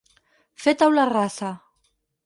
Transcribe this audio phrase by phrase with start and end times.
[0.63, 1.55] Fer taula rasa.